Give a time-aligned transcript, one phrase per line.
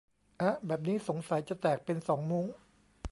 [0.41, 2.45] อ๊ะ แบบนี้สงสัยจะแตกเป็นสองมุ้ง